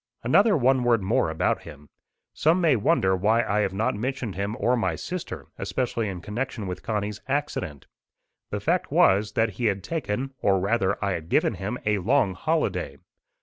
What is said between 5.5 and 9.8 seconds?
especially in connection with Connie's accident. The fact was, that he